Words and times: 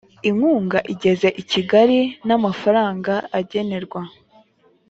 inkunga 0.29 0.79
igeze 0.93 1.27
i 1.41 1.43
kigali 1.51 1.99
n 2.27 2.29
amafaranga 2.37 3.13
agenerwa 3.39 4.01